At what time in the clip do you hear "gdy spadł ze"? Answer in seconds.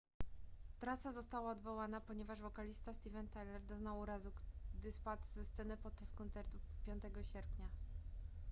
4.73-5.45